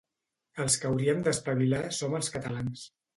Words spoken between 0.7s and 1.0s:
que